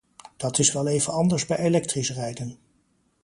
[0.37, 2.57] Dat is wel even anders bij elektrisch rijden.